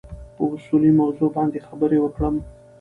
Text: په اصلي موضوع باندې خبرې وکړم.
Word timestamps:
په 0.35 0.43
اصلي 0.55 0.91
موضوع 1.01 1.29
باندې 1.37 1.65
خبرې 1.67 1.97
وکړم. 2.01 2.35